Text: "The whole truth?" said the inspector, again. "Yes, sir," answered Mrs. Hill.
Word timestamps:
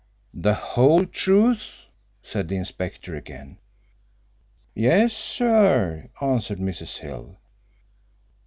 "The 0.33 0.55
whole 0.55 1.05
truth?" 1.05 1.85
said 2.23 2.47
the 2.47 2.55
inspector, 2.55 3.15
again. 3.15 3.59
"Yes, 4.73 5.13
sir," 5.13 6.09
answered 6.19 6.57
Mrs. 6.57 6.97
Hill. 6.97 7.37